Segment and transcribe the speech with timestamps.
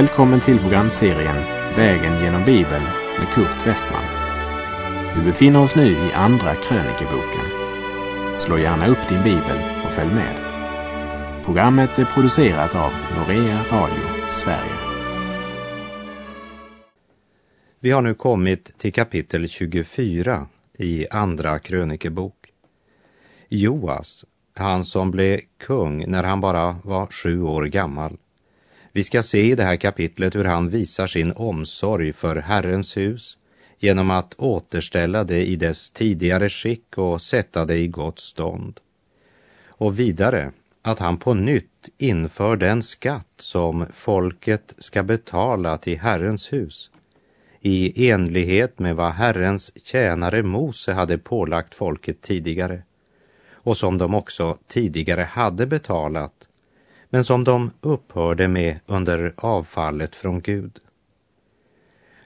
[0.00, 1.36] Välkommen till programserien
[1.76, 2.84] Vägen genom Bibeln
[3.18, 4.04] med Kurt Westman.
[5.16, 7.44] Vi befinner oss nu i Andra krönikeboken.
[8.38, 10.34] Slå gärna upp din bibel och följ med.
[11.44, 14.76] Programmet är producerat av Norea Radio Sverige.
[17.80, 20.46] Vi har nu kommit till kapitel 24
[20.78, 22.52] i Andra krönikebok.
[23.48, 24.24] Joas,
[24.54, 28.16] han som blev kung när han bara var sju år gammal.
[28.92, 33.36] Vi ska se i det här kapitlet hur han visar sin omsorg för Herrens hus
[33.78, 38.80] genom att återställa det i dess tidigare skick och sätta det i gott stånd.
[39.68, 46.52] Och vidare att han på nytt inför den skatt som folket ska betala till Herrens
[46.52, 46.90] hus
[47.60, 52.82] i enlighet med vad Herrens tjänare Mose hade pålagt folket tidigare
[53.52, 56.48] och som de också tidigare hade betalat
[57.10, 60.78] men som de upphörde med under avfallet från Gud.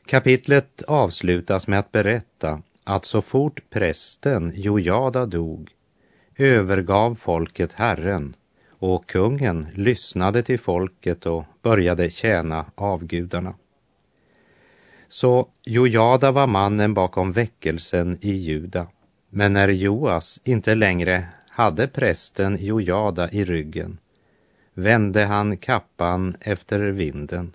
[0.07, 5.71] Kapitlet avslutas med att berätta att så fort prästen Jojada dog
[6.37, 8.37] övergav folket Herren
[8.69, 13.55] och kungen lyssnade till folket och började tjäna avgudarna.
[15.09, 18.87] Så Jojada var mannen bakom väckelsen i Juda.
[19.31, 23.99] Men när Joas inte längre hade prästen Jojada i ryggen
[24.75, 27.53] vände han kappan efter vinden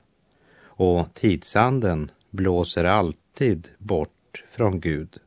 [0.80, 5.18] och tidsanden blåser alltid bort från Gud.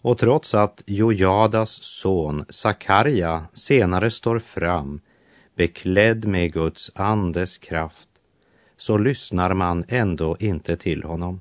[0.00, 5.00] Och trots att Jojadas son Sakarja senare står fram
[5.56, 8.08] beklädd med Guds andes kraft
[8.76, 11.40] så lyssnar man ändå inte till honom.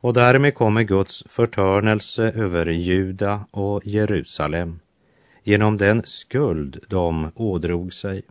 [0.00, 4.80] Och därmed kommer Guds förtörnelse över Juda och Jerusalem
[5.48, 8.22] genom den skuld de ådrog sig.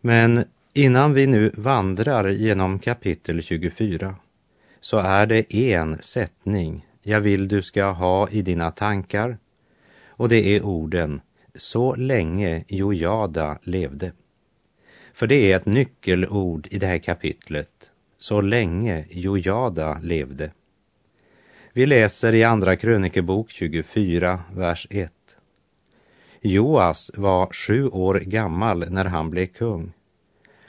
[0.00, 4.16] Men innan vi nu vandrar genom kapitel 24
[4.80, 9.38] så är det en sättning jag vill du ska ha i dina tankar
[10.06, 11.20] och det är orden
[11.54, 14.12] så länge Jojada levde.
[15.14, 20.52] För det är ett nyckelord i det här kapitlet, så länge Jojada levde.
[21.72, 25.12] Vi läser i Andra krönikebok 24, vers 1.
[26.46, 29.92] Joas var sju år gammal när han blev kung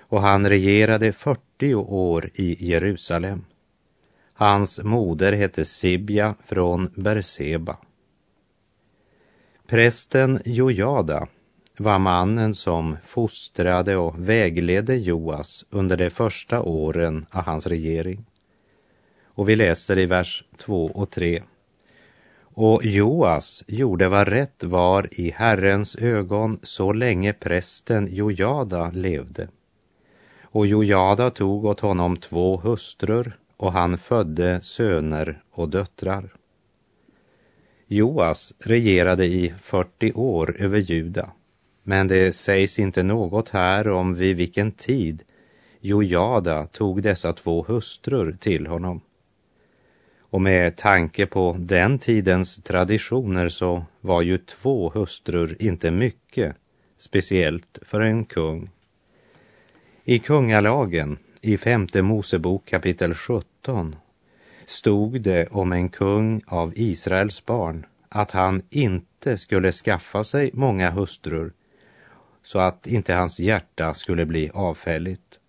[0.09, 3.45] och han regerade 40 år i Jerusalem.
[4.33, 7.77] Hans moder hette Sibja från Berseba.
[9.67, 11.27] Prästen Jojada
[11.77, 18.25] var mannen som fostrade och vägledde Joas under de första åren av hans regering.
[19.25, 21.43] Och vi läser i vers 2 och 3.
[22.59, 29.47] Och Joas gjorde vad rätt var i Herrens ögon så länge prästen Jojada levde.
[30.41, 36.33] Och Jojada tog åt honom två hustrur och han födde söner och döttrar.
[37.87, 41.31] Joas regerade i 40 år över Juda
[41.83, 45.23] men det sägs inte något här om vid vilken tid
[45.79, 49.01] Jojada tog dessa två hustrur till honom.
[50.29, 56.55] Och med tanke på den tidens traditioner så var ju två hustrur inte mycket,
[56.97, 58.69] speciellt för en kung.
[60.03, 63.95] I kungalagen, i femte Mosebok kapitel 17,
[64.65, 70.89] stod det om en kung av Israels barn att han inte skulle skaffa sig många
[70.89, 71.53] hustrur
[72.43, 75.39] så att inte hans hjärta skulle bli avfälligt.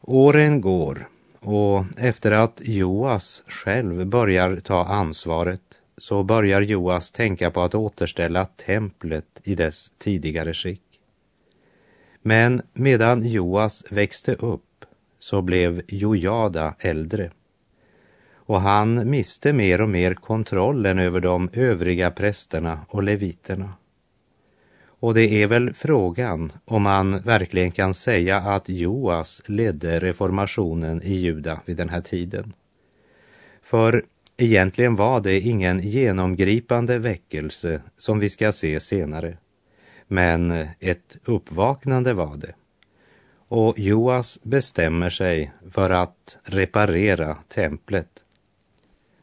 [0.00, 1.08] Åren går
[1.46, 5.60] och efter att Joas själv börjar ta ansvaret
[5.98, 10.82] så börjar Joas tänka på att återställa templet i dess tidigare skick.
[12.22, 14.84] Men medan Joas växte upp
[15.18, 17.30] så blev Jojada äldre
[18.34, 23.72] och han miste mer och mer kontrollen över de övriga prästerna och leviterna.
[25.06, 31.14] Och det är väl frågan om man verkligen kan säga att Joas ledde reformationen i
[31.14, 32.52] Juda vid den här tiden.
[33.62, 34.04] För
[34.36, 39.38] egentligen var det ingen genomgripande väckelse som vi ska se senare.
[40.08, 42.54] Men ett uppvaknande var det.
[43.48, 48.08] Och Joas bestämmer sig för att reparera templet.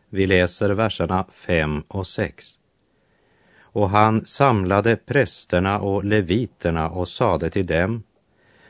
[0.09, 2.57] Vi läser verserna 5 och 6
[3.73, 8.03] och han samlade prästerna och leviterna och sade till dem,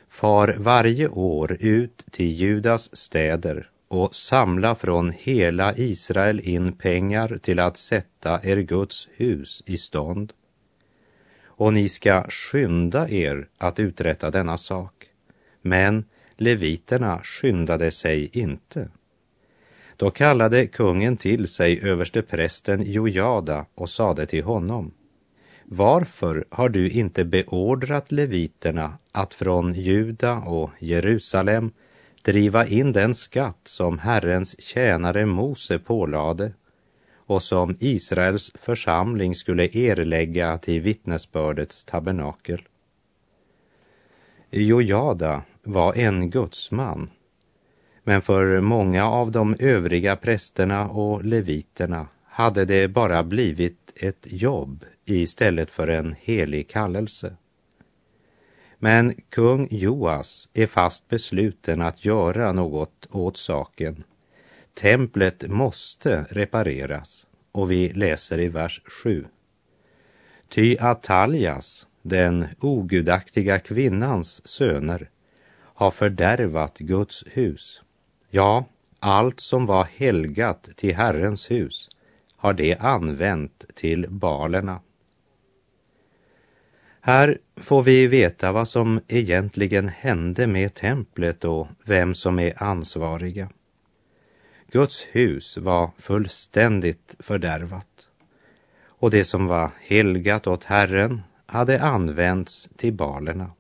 [0.10, 7.60] far varje år ut till Judas städer och samla från hela Israel in pengar till
[7.60, 10.34] att sätta er Guds hus i stånd.
[11.46, 14.94] Och ni ska skynda er att uträtta denna sak,
[15.62, 16.06] Men
[16.38, 18.90] leviterna skyndade sig inte.
[19.98, 24.92] Då kallade kungen till sig översteprästen Jojada och sade till honom
[25.66, 31.72] varför har du inte beordrat leviterna att från Juda och Jerusalem
[32.22, 36.54] driva in den skatt som Herrens tjänare Mose pålade
[37.26, 42.62] och som Israels församling skulle erlägga till vittnesbördets tabernakel?
[44.52, 47.10] Jojada var en gudsman,
[48.04, 54.86] men för många av de övriga prästerna och leviterna hade det bara blivit ett jobb
[55.06, 57.36] istället för en helig kallelse.
[58.80, 64.04] Men kung Joas är fast besluten att göra något åt saken.
[64.74, 69.26] Templet måste repareras och vi läser i vers 7.
[70.50, 75.10] Ty Ataljas, den ogudaktiga kvinnans söner,
[75.56, 77.82] har fördärvat Guds hus.
[78.36, 78.66] Ja,
[79.00, 81.90] allt som var helgat till Herrens hus
[82.38, 84.82] har det använt till balerna.
[87.02, 93.50] Här får vi veta vad som egentligen hände med templet och vem som är ansvariga.
[94.72, 98.08] Guds hus var fullständigt fördärvat
[98.88, 103.52] och det som var helgat åt Herren hade använts till balerna.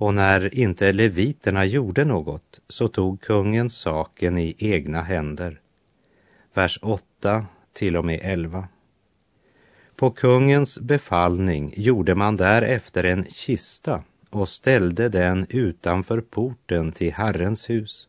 [0.00, 5.60] Och när inte leviterna gjorde något så tog kungen saken i egna händer.
[6.54, 8.68] Vers 8 till och med 11.
[9.96, 17.70] På kungens befallning gjorde man därefter en kista och ställde den utanför porten till Herrens
[17.70, 18.08] hus.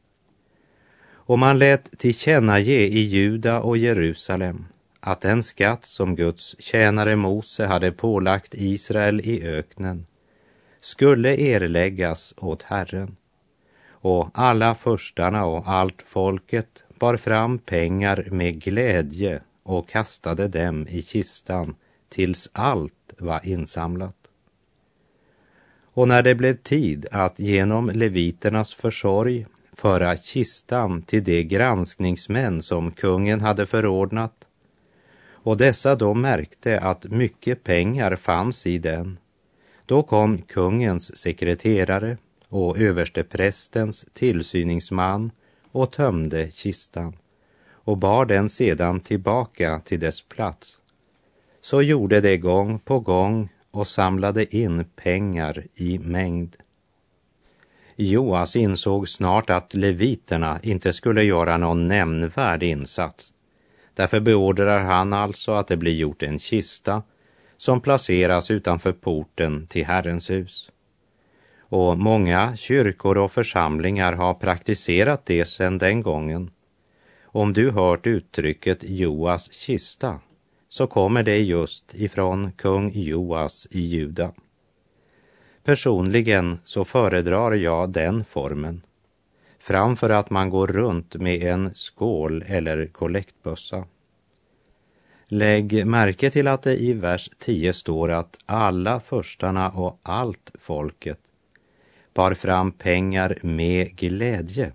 [1.12, 4.66] Och man lät tillkännage i Juda och Jerusalem
[5.00, 10.06] att den skatt som Guds tjänare Mose hade pålagt Israel i öknen
[10.82, 13.16] skulle erläggas åt Herren.
[13.90, 21.02] Och alla förstarna och allt folket bar fram pengar med glädje och kastade dem i
[21.02, 21.76] kistan
[22.10, 24.16] tills allt var insamlat.
[25.94, 32.92] Och när det blev tid att genom leviternas försorg föra kistan till de granskningsmän som
[32.92, 34.48] kungen hade förordnat
[35.44, 39.18] och dessa då märkte att mycket pengar fanns i den,
[39.90, 42.18] då kom kungens sekreterare
[42.50, 45.32] och översteprästens tillsyningsman
[45.72, 47.18] och tömde kistan
[47.72, 50.82] och bar den sedan tillbaka till dess plats.
[51.62, 56.56] Så gjorde de gång på gång och samlade in pengar i mängd.
[57.96, 63.34] Joas insåg snart att leviterna inte skulle göra någon nämnvärd insats.
[63.94, 67.04] Därför beordrar han alltså att det blir gjort en kista
[67.60, 70.72] som placeras utanför porten till Herrens hus.
[71.60, 76.52] Och många kyrkor och församlingar har praktiserat det sedan den gången
[77.24, 80.20] om du hört uttrycket Joas kista
[80.70, 84.34] så kommer det just ifrån kung Joas i Juda.
[85.64, 88.82] Personligen så föredrar jag den formen
[89.60, 93.86] framför att man går runt med en skål eller kollektbössa.
[95.32, 101.20] Lägg märke till att det i vers 10 står att alla förstarna och allt folket
[102.14, 104.72] bar fram pengar med glädje.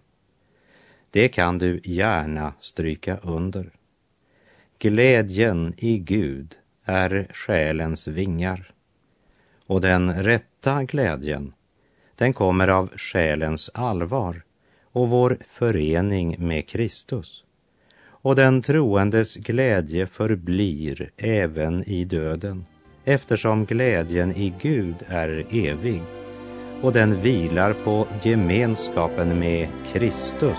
[1.11, 3.71] Det kan du gärna stryka under.
[4.79, 8.73] Glädjen i Gud är själens vingar.
[9.67, 11.53] Och den rätta glädjen,
[12.15, 14.43] den kommer av själens allvar
[14.83, 17.44] och vår förening med Kristus.
[18.25, 22.64] Och den troendes glädje förblir även i döden
[23.04, 26.02] eftersom glädjen i Gud är evig
[26.83, 30.59] och den vilar på gemenskapen med Kristus.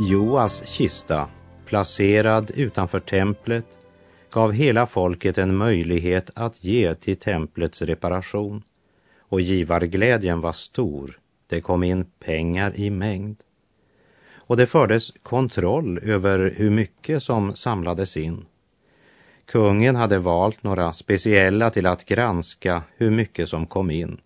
[0.00, 1.28] Joas kista,
[1.66, 3.64] placerad utanför templet,
[4.30, 8.62] gav hela folket en möjlighet att ge till templets reparation
[9.18, 11.18] och givarglädjen var stor.
[11.46, 13.36] Det kom in pengar i mängd.
[14.34, 18.46] Och det fördes kontroll över hur mycket som samlades in.
[19.46, 24.20] Kungen hade valt några speciella till att granska hur mycket som kom in.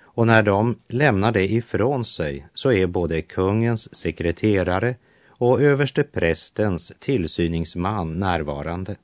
[0.00, 4.94] Och när de lämnar det ifrån sig så är både kungens sekreterare
[5.38, 8.96] och överste prästens tillsyningsman närvarande.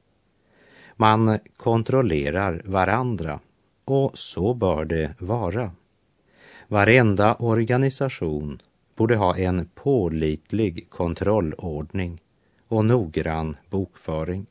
[0.97, 3.41] Man kontrollerar varandra
[3.85, 5.73] och så bör det vara.
[6.69, 8.63] Varenda organisation
[8.97, 12.21] borde ha en pålitlig kontrollordning
[12.69, 14.47] och noggrann bokföring.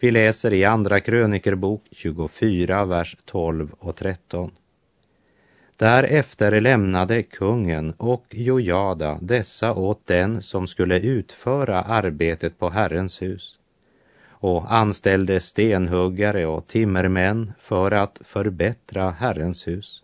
[0.00, 4.50] Vi läser i Andra krönikerbok 24, vers 12 och 13.
[5.76, 13.58] Därefter lämnade kungen och Jojada dessa åt den som skulle utföra arbetet på Herrens hus
[14.28, 20.02] och anställde stenhuggare och timmermän för att förbättra Herrens hus.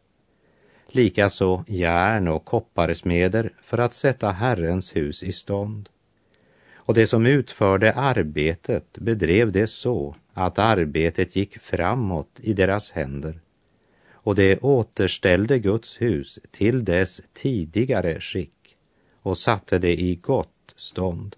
[0.88, 5.88] Likaså järn och kopparsmeder för att sätta Herrens hus i stånd.
[6.74, 13.40] Och det som utförde arbetet bedrev det så att arbetet gick framåt i deras händer
[14.30, 18.76] och det återställde Guds hus till dess tidigare skick
[19.22, 21.36] och satte det i gott stånd.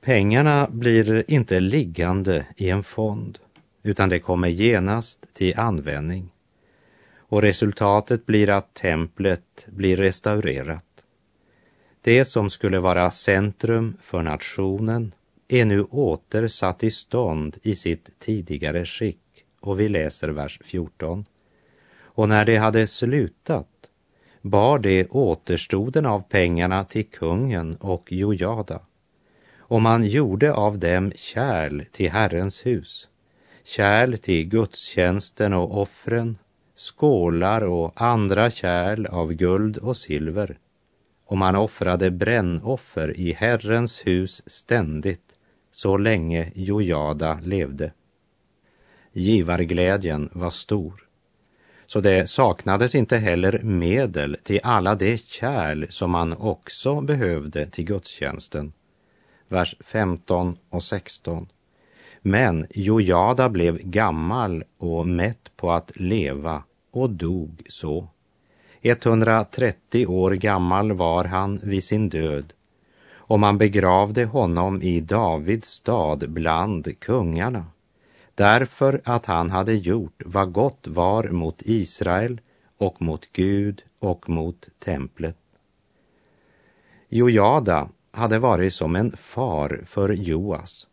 [0.00, 3.38] Pengarna blir inte liggande i en fond,
[3.82, 6.30] utan det kommer genast till användning.
[7.16, 11.04] Och resultatet blir att templet blir restaurerat.
[12.00, 15.14] Det som skulle vara centrum för nationen
[15.48, 19.23] är nu återsatt i stånd i sitt tidigare skick
[19.66, 21.24] och vi läser vers 14.
[21.96, 23.68] Och när det hade slutat
[24.42, 28.80] bar det återstoden av pengarna till kungen och Jojada
[29.58, 33.08] och man gjorde av dem kärl till Herrens hus,
[33.64, 36.38] kärl till gudstjänsten och offren,
[36.76, 40.58] skålar och andra kärl av guld och silver
[41.26, 45.34] och man offrade brännoffer i Herrens hus ständigt
[45.72, 47.92] så länge Jojada levde.
[49.16, 51.04] Givarglädjen var stor,
[51.86, 57.84] så det saknades inte heller medel till alla de kärl som man också behövde till
[57.84, 58.72] gudstjänsten.
[59.48, 61.48] Vers 15 och 16.
[62.20, 68.08] Men Jojada blev gammal och mätt på att leva och dog så.
[68.82, 72.52] 130 år gammal var han vid sin död
[73.12, 77.64] och man begravde honom i Davids stad bland kungarna
[78.34, 82.40] därför att han hade gjort vad gott var mot Israel
[82.78, 85.36] och mot Gud och mot templet.
[87.08, 90.86] Jojada hade varit som en far för Joas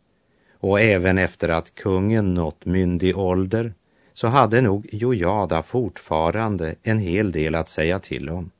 [0.60, 3.74] och även efter att kungen nått myndig ålder
[4.12, 8.50] så hade nog Jojada fortfarande en hel del att säga till om.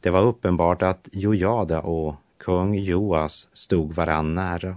[0.00, 4.76] Det var uppenbart att Jojada och kung Joas stod varann nära.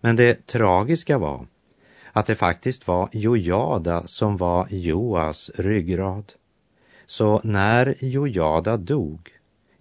[0.00, 1.46] Men det tragiska var
[2.16, 6.32] att det faktiskt var Jojada som var Joas ryggrad.
[7.06, 9.30] Så när Jojada dog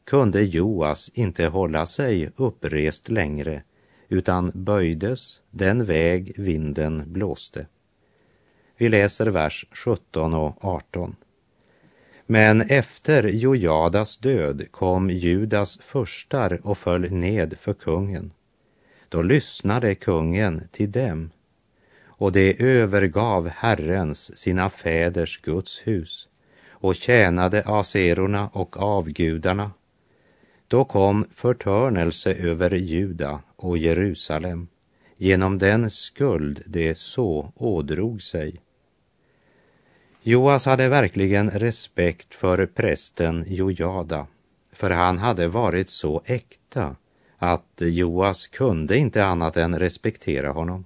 [0.06, 3.64] kunde Joas inte hålla sig upprest längre
[4.10, 7.68] utan böjdes den väg vinden blåste.
[8.78, 11.16] Vi läser vers 17 och 18.
[12.26, 18.34] Men efter Jojadas död kom Judas förstar och föll ned för kungen.
[19.10, 21.32] Då lyssnade kungen till dem
[22.18, 26.28] och det övergav Herrens, sina fäders Guds hus
[26.70, 29.72] och tjänade aserorna och avgudarna.
[30.68, 34.68] Då kom förtörnelse över Juda och Jerusalem
[35.18, 38.62] genom den skuld det så ådrog sig.
[40.24, 44.28] Joas hade verkligen respekt för prästen Jojada,
[44.74, 46.96] för han hade varit så äkta
[47.38, 50.86] att Joas kunde inte annat än respektera honom.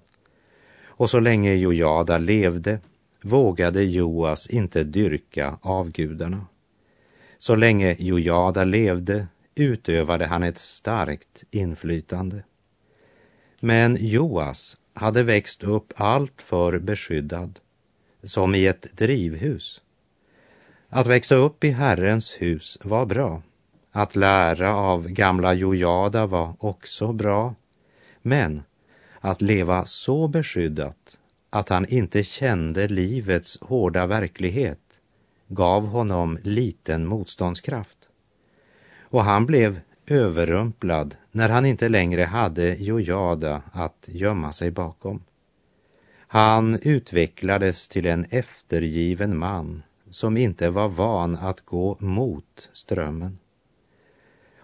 [1.00, 2.80] Och så länge Jojada levde
[3.22, 6.46] vågade Joas inte dyrka avgudarna.
[7.38, 12.44] Så länge Jojada levde utövade han ett starkt inflytande.
[13.60, 17.60] Men Joas hade växt upp allt för beskyddad,
[18.24, 19.82] som i ett drivhus.
[20.90, 23.42] Att växa upp i Herrens hus var bra.
[23.92, 27.56] Att lära av gamla Jojada var också bra.
[28.22, 28.64] Men
[29.20, 35.02] att leva så beskyddat att han inte kände livets hårda verklighet
[35.48, 38.10] gav honom liten motståndskraft.
[39.02, 45.24] Och han blev överrumplad när han inte längre hade Jojada att gömma sig bakom.
[46.32, 53.40] Han utvecklades till en eftergiven man som inte var van att gå mot strömmen.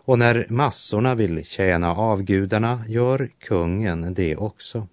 [0.06, 4.88] Och när massorna vill tjäna avgudarna gör kungen det också.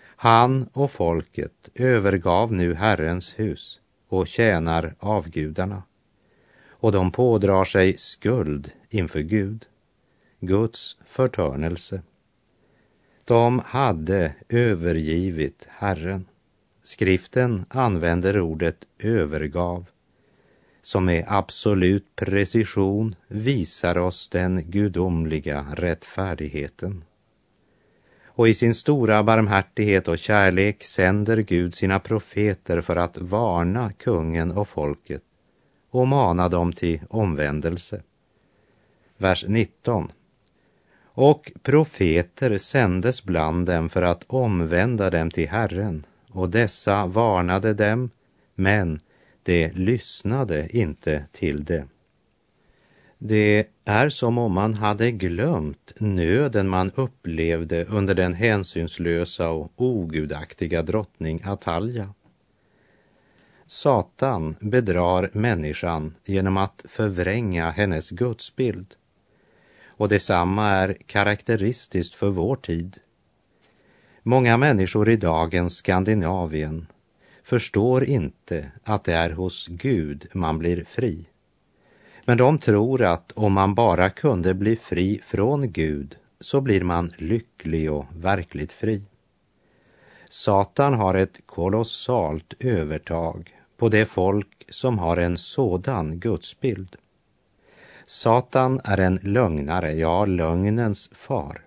[0.00, 5.82] Han och folket övergav nu Herrens hus och tjänar avgudarna.
[6.68, 9.66] Och de pådrar sig skuld inför Gud,
[10.40, 12.02] Guds förtörnelse.
[13.24, 16.28] De hade övergivit Herren.
[16.84, 19.86] Skriften använder ordet övergav
[20.88, 27.04] som med absolut precision visar oss den gudomliga rättfärdigheten.
[28.24, 34.50] Och i sin stora barmhärtighet och kärlek sänder Gud sina profeter för att varna kungen
[34.50, 35.22] och folket
[35.90, 38.02] och mana dem till omvändelse.
[39.16, 40.12] Vers 19.
[41.04, 48.10] Och profeter sändes bland dem för att omvända dem till Herren, och dessa varnade dem,
[48.54, 49.00] men
[49.48, 51.86] de lyssnade inte till det.
[53.18, 60.82] Det är som om man hade glömt nöden man upplevde under den hänsynslösa och ogudaktiga
[60.82, 62.14] drottning Atalja.
[63.66, 68.94] Satan bedrar människan genom att förvränga hennes gudsbild.
[69.86, 72.96] Och detsamma är karaktäristiskt för vår tid.
[74.22, 76.86] Många människor i dagens Skandinavien
[77.48, 81.26] förstår inte att det är hos Gud man blir fri.
[82.24, 87.12] Men de tror att om man bara kunde bli fri från Gud så blir man
[87.16, 89.02] lycklig och verkligt fri.
[90.30, 96.96] Satan har ett kolossalt övertag på det folk som har en sådan gudsbild.
[98.06, 101.60] Satan är en lögnare, ja, lögnens far.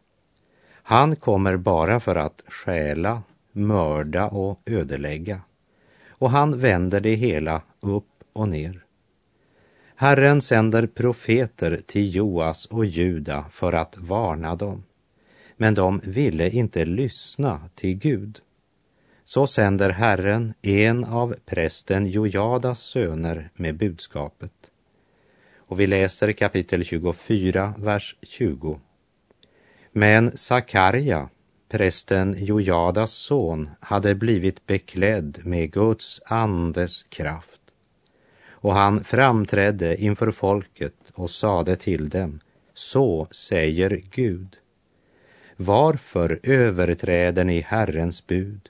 [0.84, 5.42] Han kommer bara för att stjäla, mörda och ödelägga.
[6.22, 8.86] Och han vänder det hela upp och ner.
[9.96, 14.84] Herren sänder profeter till Joas och Juda för att varna dem.
[15.58, 18.40] Men de ville inte lyssna till Gud.
[19.24, 24.72] Så sänder Herren en av prästen Jojadas söner med budskapet.
[25.56, 28.80] Och vi läser kapitel 24, vers 20.
[29.92, 31.30] Men Sakarja,
[31.72, 37.62] prästen Jojadas son, hade blivit beklädd med Guds andes kraft.
[38.50, 42.40] Och han framträdde inför folket och sade till dem,
[42.74, 44.58] så säger Gud.
[45.56, 48.70] Varför överträder ni Herrens bud,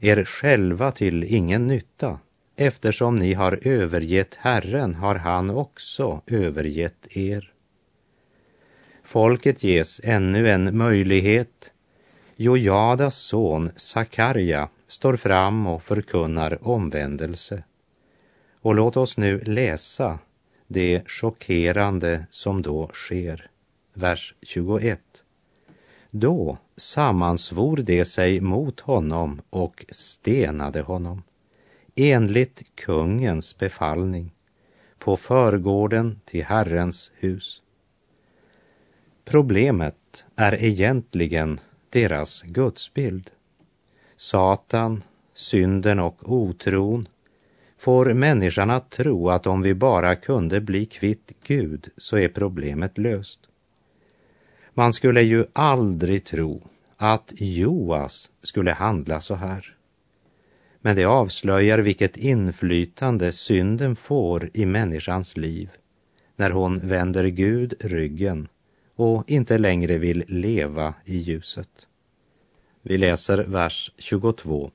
[0.00, 2.18] er själva till ingen nytta?
[2.56, 7.52] Eftersom ni har övergett Herren har han också övergett er.
[9.04, 11.72] Folket ges ännu en möjlighet.
[12.40, 17.64] Jojadas son Sakarja står fram och förkunnar omvändelse.
[18.60, 20.18] Och låt oss nu läsa
[20.66, 23.50] det chockerande som då sker.
[23.94, 25.00] Vers 21.
[26.10, 31.22] Då sammansvor de sig mot honom och stenade honom
[31.96, 34.32] enligt kungens befallning
[34.98, 37.62] på förgården till Herrens hus.
[39.24, 43.30] Problemet är egentligen deras gudsbild.
[44.16, 45.02] Satan,
[45.34, 47.08] synden och otron
[47.78, 52.98] får människan att tro att om vi bara kunde bli kvitt Gud så är problemet
[52.98, 53.38] löst.
[54.74, 56.62] Man skulle ju aldrig tro
[56.96, 59.74] att Joas skulle handla så här.
[60.80, 65.70] Men det avslöjar vilket inflytande synden får i människans liv
[66.36, 68.48] när hon vänder Gud ryggen
[68.98, 71.88] och inte längre vill leva i ljuset.
[72.82, 74.70] Vi läser vers 22.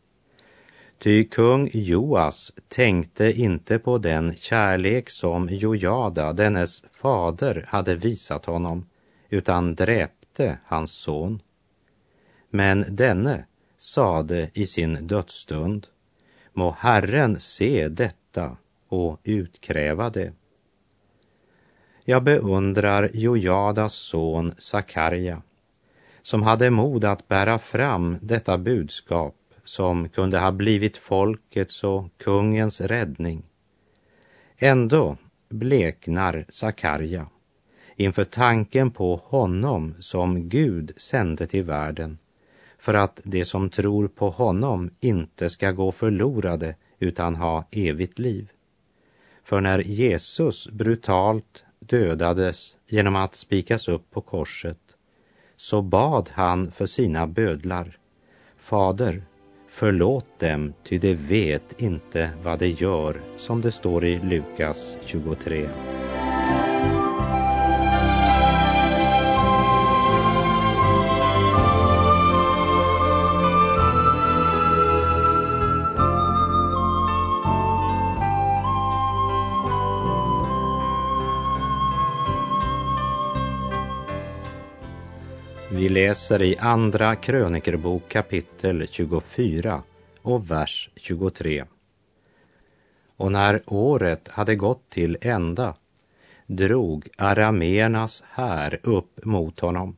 [0.97, 8.85] Ty kung Joas tänkte inte på den kärlek som Jojada, dennes fader, hade visat honom,
[9.29, 11.41] utan dräpte hans son.
[12.49, 13.45] Men denne
[13.77, 15.87] sade i sin dödsstund,
[16.53, 18.57] må Herren se detta
[18.87, 20.33] och utkräva det.
[22.05, 25.41] Jag beundrar Jojadas son Sakarja
[26.21, 32.81] som hade mod att bära fram detta budskap som kunde ha blivit folkets och kungens
[32.81, 33.43] räddning.
[34.57, 35.17] Ändå
[35.49, 37.27] bleknar Sakarja
[37.95, 42.17] inför tanken på honom som Gud sände till världen
[42.79, 48.49] för att de som tror på honom inte ska gå förlorade utan ha evigt liv.
[49.43, 54.77] För när Jesus brutalt dödades genom att spikas upp på korset
[55.57, 57.97] så bad han för sina bödlar.
[58.57, 59.23] Fader,
[59.69, 65.69] förlåt dem, ty de vet inte vad de gör, som det står i Lukas 23.
[85.83, 89.83] Vi läser i Andra krönikerbok kapitel 24
[90.21, 91.65] och vers 23.
[93.17, 95.75] och när året hade gått till ända
[96.47, 99.97] drog arameernas här upp mot honom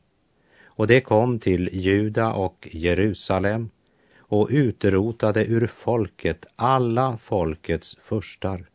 [0.64, 3.70] och det kom till Juda och Jerusalem
[4.18, 8.66] och utrotade ur folket alla folkets furstar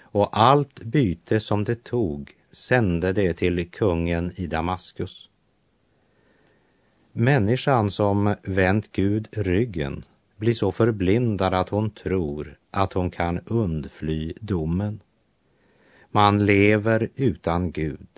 [0.00, 5.28] och allt byte som det tog sände det till kungen i Damaskus.
[7.14, 10.04] Människan som vänt Gud ryggen
[10.36, 15.02] blir så förblindad att hon tror att hon kan undfly domen.
[16.10, 18.08] Man lever utan Gud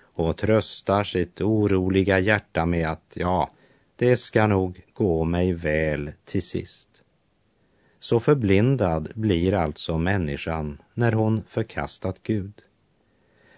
[0.00, 3.50] och tröstar sitt oroliga hjärta med att ja,
[3.96, 6.88] det ska nog gå mig väl till sist.
[8.00, 12.62] Så förblindad blir alltså människan när hon förkastat Gud.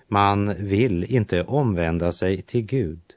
[0.09, 3.16] Man vill inte omvända sig till Gud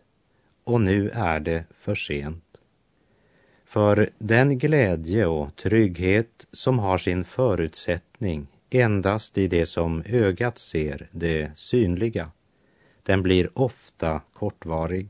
[0.69, 2.43] och nu är det för sent.
[3.65, 11.09] För den glädje och trygghet som har sin förutsättning endast i det som ögat ser,
[11.11, 12.31] det synliga,
[13.03, 15.09] den blir ofta kortvarig.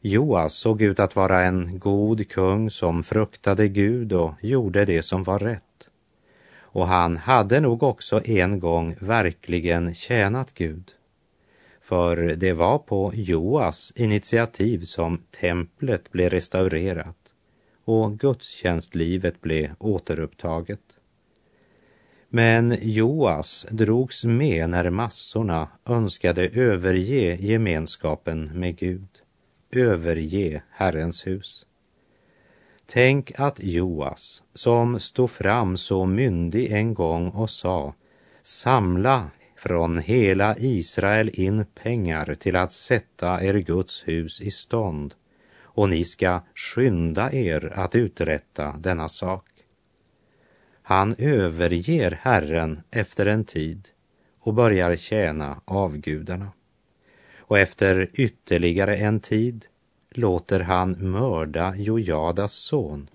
[0.00, 5.22] Joas såg ut att vara en god kung som fruktade Gud och gjorde det som
[5.22, 5.88] var rätt.
[6.58, 10.92] Och han hade nog också en gång verkligen tjänat Gud.
[11.84, 17.16] För det var på Joas initiativ som templet blev restaurerat
[17.84, 20.80] och gudstjänstlivet blev återupptaget.
[22.28, 29.08] Men Joas drogs med när massorna önskade överge gemenskapen med Gud,
[29.70, 31.66] överge Herrens hus.
[32.86, 37.94] Tänk att Joas, som stod fram så myndig en gång och sa
[38.42, 39.30] samla
[39.64, 45.14] från hela Israel in pengar till att sätta er Guds hus i stånd
[45.62, 49.44] och ni ska skynda er att uträtta denna sak.
[50.82, 53.88] Han överger Herren efter en tid
[54.40, 56.52] och börjar tjäna avgudarna.
[57.38, 59.66] Och efter ytterligare en tid
[60.10, 63.10] låter han mörda Jojadas son,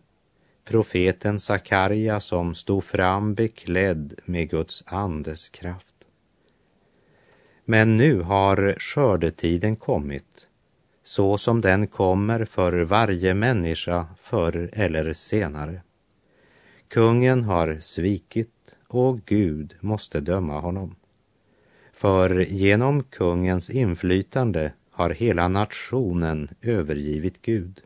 [0.65, 5.88] profeten Sakarja som stod fram beklädd med Guds andes kraft.
[7.69, 10.47] Men nu har skördetiden kommit,
[11.03, 15.81] så som den kommer för varje människa förr eller senare.
[16.87, 20.95] Kungen har svikit och Gud måste döma honom.
[21.93, 27.81] För genom kungens inflytande har hela nationen övergivit Gud.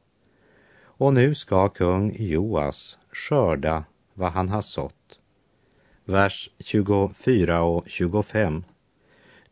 [0.84, 5.20] Och nu ska kung Joas skörda vad han har sått.
[6.06, 8.64] Vers 24 och 25.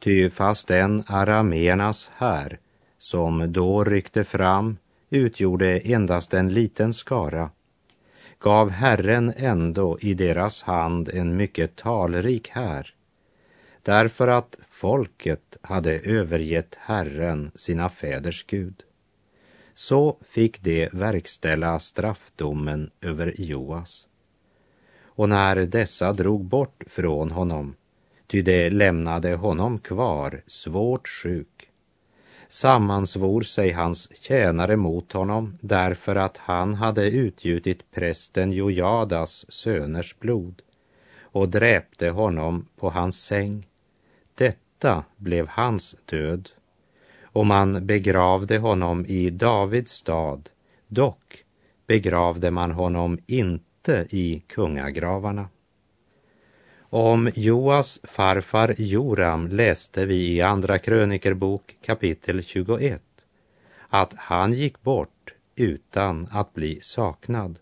[0.03, 2.59] Ty fast den arameernas här
[2.97, 4.77] som då ryckte fram
[5.09, 7.49] utgjorde endast en liten skara
[8.39, 12.93] gav Herren ändå i deras hand en mycket talrik här,
[13.81, 18.83] därför att folket hade övergett Herren, sina fäders Gud.
[19.73, 24.07] Så fick de verkställa straffdomen över Joas.
[25.03, 27.75] Och när dessa drog bort från honom,
[28.31, 31.69] ty de lämnade honom kvar svårt sjuk,
[32.47, 40.61] sammansvor sig hans tjänare mot honom därför att han hade utgjutit prästen Jojadas söners blod
[41.21, 43.67] och dräpte honom på hans säng.
[44.35, 46.49] Detta blev hans död
[47.23, 50.49] och man begravde honom i Davids stad,
[50.87, 51.43] dock
[51.87, 55.49] begravde man honom inte i kungagravarna.
[56.93, 63.01] Om Joas farfar Joram läste vi i Andra krönikerbok kapitel 21
[63.89, 67.59] att han gick bort utan att bli saknad.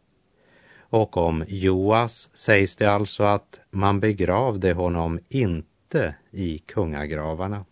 [0.80, 7.66] Och om Joas sägs det alltså att man begravde honom inte i kungagravarna.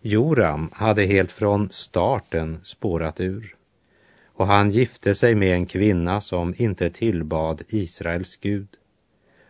[0.00, 3.56] Joram hade helt från starten spårat ur
[4.26, 8.68] och han gifte sig med en kvinna som inte tillbad Israels Gud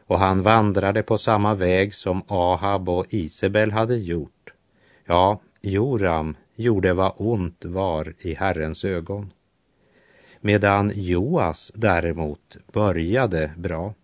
[0.06, 4.52] och han vandrade på samma väg som Ahab och Isabel hade gjort.
[5.04, 9.32] Ja, Joram gjorde vad ont var i Herrens ögon.
[10.40, 13.94] Medan Joas däremot började bra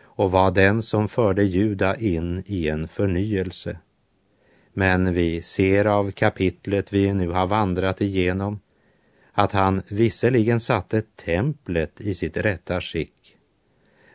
[0.00, 3.78] och var den som förde Juda in i en förnyelse.
[4.72, 8.60] Men vi ser av kapitlet vi nu har vandrat igenom
[9.32, 13.21] att han visserligen satte templet i sitt rätta skick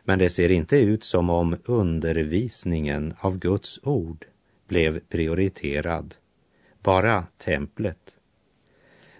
[0.07, 4.25] men det ser inte ut som om undervisningen av Guds ord
[4.67, 6.15] blev prioriterad,
[6.83, 8.17] bara templet.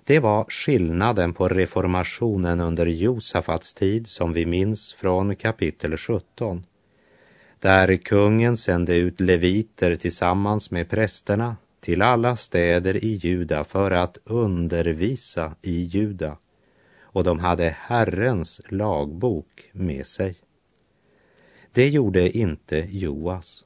[0.03, 6.65] Det var skillnaden på reformationen under Josafats tid som vi minns från kapitel 17
[7.59, 14.17] där kungen sände ut leviter tillsammans med prästerna till alla städer i Juda för att
[14.23, 16.37] undervisa i Juda
[17.01, 20.35] och de hade Herrens lagbok med sig.
[21.77, 23.65] Det gjorde inte Joas.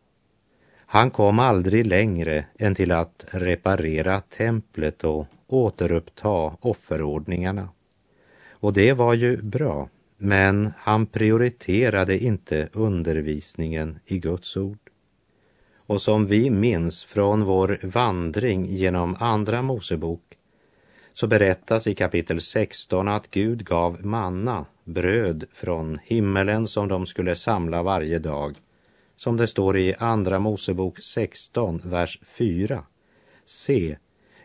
[0.76, 7.70] Han kom aldrig längre än till att reparera templet och återuppta offerordningarna.
[8.50, 14.90] Och det var ju bra, men han prioriterade inte undervisningen i Guds ord.
[15.86, 20.38] Och som vi minns från vår vandring genom Andra Mosebok
[21.14, 27.36] så berättas i kapitel 16 att Gud gav manna, bröd från himmelen som de skulle
[27.36, 28.58] samla varje dag.
[29.18, 32.84] Som det står i Andra Mosebok 16, vers 4.
[33.46, 33.98] Se,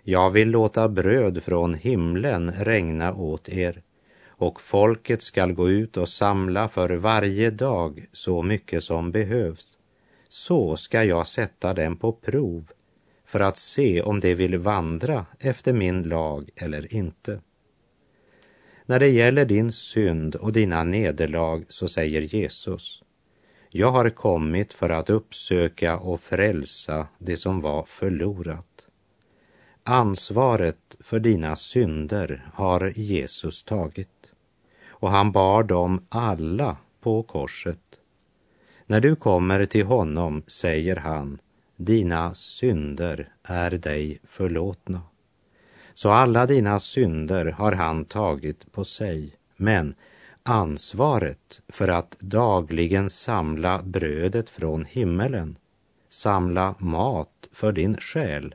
[0.02, 3.82] jag vill låta bröd från himlen regna åt er
[4.38, 9.78] och folket skall gå ut och samla för varje dag så mycket som behövs.
[10.28, 12.70] Så ska jag sätta dem på prov
[13.26, 17.40] för att se om de vill vandra efter min lag eller inte.
[18.88, 23.02] När det gäller din synd och dina nederlag så säger Jesus,
[23.70, 28.86] jag har kommit för att uppsöka och frälsa det som var förlorat.
[29.82, 34.32] Ansvaret för dina synder har Jesus tagit
[34.88, 38.00] och han bar dem alla på korset.
[38.86, 41.38] När du kommer till honom säger han,
[41.76, 45.00] dina synder är dig förlåtna.
[45.96, 49.94] Så alla dina synder har han tagit på sig, men
[50.42, 55.58] ansvaret för att dagligen samla brödet från himmelen,
[56.10, 58.54] samla mat för din själ,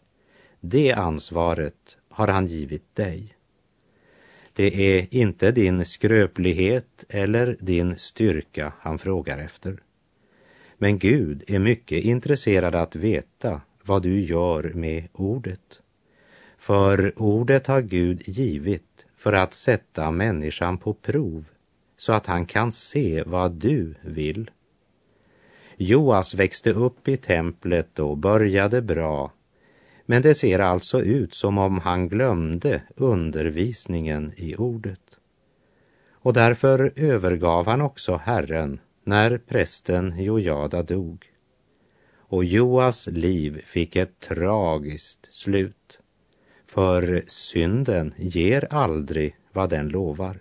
[0.59, 3.35] det ansvaret har han givit dig.
[4.53, 9.83] Det är inte din skröplighet eller din styrka han frågar efter.
[10.77, 15.80] Men Gud är mycket intresserad att veta vad du gör med ordet.
[16.61, 21.45] För ordet har Gud givit för att sätta människan på prov
[21.97, 24.51] så att han kan se vad du vill.
[25.77, 29.31] Joas växte upp i templet och började bra
[30.05, 35.17] men det ser alltså ut som om han glömde undervisningen i ordet.
[36.11, 41.25] Och därför övergav han också Herren när prästen Jojada dog.
[42.13, 46.00] Och Joas liv fick ett tragiskt slut.
[46.71, 50.37] För synden ger aldrig vad den lovar.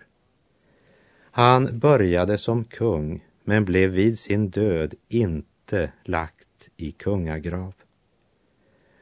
[1.30, 7.74] Han började som kung men blev vid sin död inte lagt i kungagrav.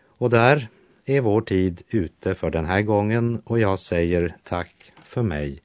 [0.05, 0.69] Och där
[1.05, 5.63] är vår tid ute för den här gången och jag säger tack för mig.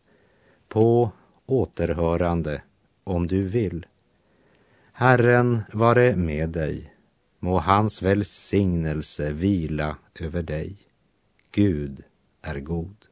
[0.67, 1.11] På
[1.45, 2.61] återhörande
[3.03, 3.85] om du vill.
[4.91, 6.93] Herren vare med dig.
[7.39, 10.82] Må hans välsignelse vila över dig.
[11.55, 12.03] Gud
[12.41, 13.02] är god.